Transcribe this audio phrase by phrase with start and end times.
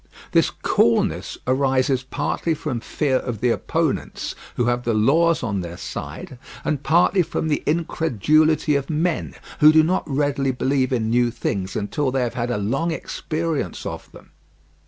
[0.31, 5.77] This coolness arises partly from fear of the opponents, who have the laws on their
[5.77, 11.29] side, and partly from the incredulity of men, who do not readily believe in new
[11.29, 14.31] things until they have had a long experience of them.